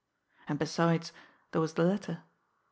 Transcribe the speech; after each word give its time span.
And, 0.47 0.57
besides, 0.57 1.11
there 1.51 1.61
was 1.61 1.75
the 1.75 1.83
letter! 1.83 2.23